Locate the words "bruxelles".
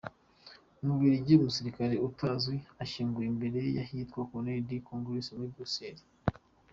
5.55-6.03